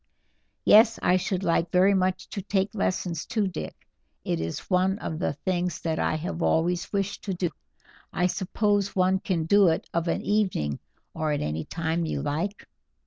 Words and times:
"Yes, 0.65 0.97
I 1.03 1.17
should 1.17 1.43
like 1.43 1.69
very 1.71 1.93
much 1.93 2.27
to 2.29 2.41
take 2.41 2.73
lessons 2.73 3.23
too, 3.23 3.47
Dick; 3.47 3.75
it 4.25 4.39
is 4.39 4.67
one 4.67 4.97
of 4.97 5.19
the 5.19 5.33
things 5.33 5.79
that 5.81 5.99
I 5.99 6.15
have 6.15 6.41
always 6.41 6.91
wished 6.91 7.23
to 7.25 7.35
do. 7.35 7.51
I 8.11 8.25
suppose 8.25 8.95
one 8.95 9.19
can 9.19 9.45
do 9.45 9.67
it 9.67 9.87
of 9.93 10.07
an 10.07 10.23
evening, 10.23 10.79
or 11.13 11.31
any 11.31 11.65
time 11.65 12.07
you 12.07 12.23
like?" 12.23 12.65